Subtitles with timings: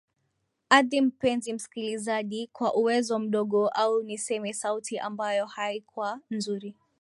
[0.69, 6.75] adhi mpenzi msikilijazi kwa uwezo mdogo au niseme sauti ambayo haikuwa nzuri